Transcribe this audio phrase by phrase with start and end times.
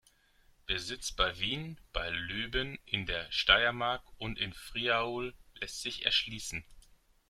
[0.65, 6.65] Besitz bei Wien, bei Leoben in der Steiermark und in Friaul lässt sich erschließen.